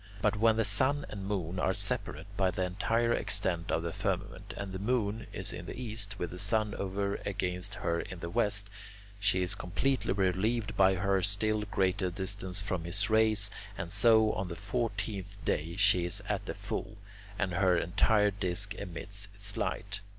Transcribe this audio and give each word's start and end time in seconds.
But 0.19 0.35
when 0.39 0.55
the 0.57 0.65
sun 0.65 1.05
and 1.09 1.27
moon 1.27 1.59
are 1.59 1.75
separated 1.75 2.25
by 2.35 2.49
the 2.49 2.65
entire 2.65 3.13
extent 3.13 3.69
of 3.71 3.83
the 3.83 3.93
firmament, 3.93 4.51
and 4.57 4.71
the 4.73 4.79
moon 4.79 5.27
is 5.31 5.53
in 5.53 5.67
the 5.67 5.79
east 5.79 6.17
with 6.17 6.31
the 6.31 6.39
sun 6.39 6.73
over 6.73 7.19
against 7.23 7.75
her 7.75 7.99
in 7.99 8.19
the 8.19 8.27
west, 8.31 8.71
she 9.19 9.43
is 9.43 9.53
completely 9.53 10.11
relieved 10.13 10.75
by 10.75 10.95
her 10.95 11.21
still 11.21 11.61
greater 11.69 12.09
distance 12.09 12.59
from 12.59 12.85
his 12.85 13.11
rays, 13.11 13.51
and 13.77 13.91
so, 13.91 14.33
on 14.33 14.47
the 14.47 14.55
fourteenth 14.55 15.37
day, 15.45 15.75
she 15.75 16.03
is 16.03 16.23
at 16.27 16.47
the 16.47 16.55
full, 16.55 16.97
and 17.37 17.53
her 17.53 17.77
entire 17.77 18.31
disc 18.31 18.73
emits 18.73 19.27
its 19.35 19.55
light. 19.55 20.01